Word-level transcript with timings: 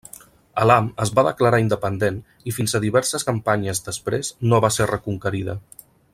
Elam 0.61 0.87
es 1.03 1.11
va 1.19 1.23
declarar 1.27 1.59
independent 1.63 2.17
i 2.51 2.53
fins 2.57 2.73
a 2.73 2.81
diverses 2.87 3.27
campanyes 3.29 3.85
després 3.91 4.33
no 4.51 4.63
va 4.67 4.73
ser 4.79 4.89
reconquerida. 4.97 5.57